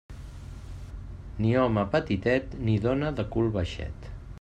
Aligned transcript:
Ni 1.45 1.53
home 1.65 1.85
petitet, 1.97 2.57
ni 2.67 2.83
dona 2.87 3.15
de 3.21 3.31
cul 3.37 3.57
baixet. 3.61 4.15